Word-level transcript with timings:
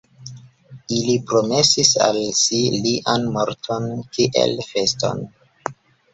Ili 0.99 1.17
promesis 1.31 1.91
al 2.05 2.17
si 2.39 2.63
lian 2.87 3.29
morton, 3.37 3.87
kiel 4.19 4.59
feston. 4.73 5.25